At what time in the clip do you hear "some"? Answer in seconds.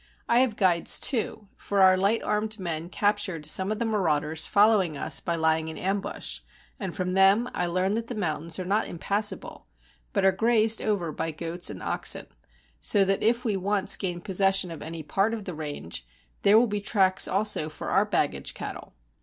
3.45-3.71